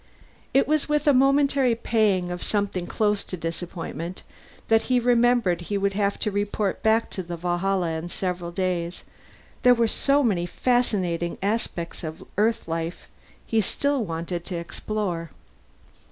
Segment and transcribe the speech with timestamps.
[0.51, 4.23] It was with a momentary pang of something close to disappointment
[4.67, 9.03] that he remembered he would have to report back to the Valhalla in several days;
[9.61, 13.07] there were so many fascinating aspects of Earth life
[13.45, 15.29] he still wanted to explore.